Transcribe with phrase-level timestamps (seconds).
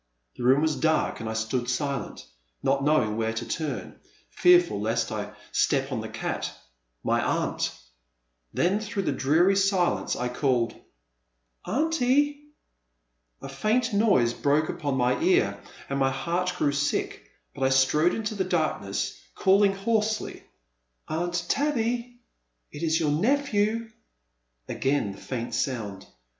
[0.35, 2.25] The room was dark and I stood silent,
[2.63, 3.99] not knowing where to turn,
[4.31, 6.51] fearful lest I step on the cat,
[7.03, 7.77] my aunt I
[8.51, 10.73] Then through the dreary silence I called;
[11.67, 12.47] Aunty!
[12.93, 18.15] *' A faint noise broke upon my ear, and my heart grew sick, but I strode
[18.15, 20.41] into the darkness calling hoarsely:—
[21.09, 21.65] The Man at the Next Table.
[21.73, 22.21] 401" Aunt Tabby!
[22.71, 23.91] it is your nephew!'
[24.43, 26.07] * Again the faint sound.